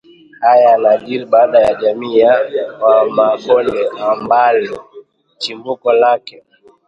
Haya 0.41 0.69
yanajiri 0.69 1.25
baada 1.25 1.59
ya 1.61 1.73
jamii 1.75 2.19
ya 2.19 2.33
Wamakonde 2.81 3.89
ambalo 3.99 4.85
chimbuko 5.37 5.93
lake 5.93 6.43